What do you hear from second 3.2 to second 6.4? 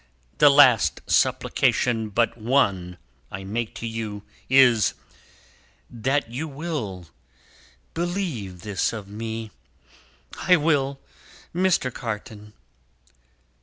I make to you, is, that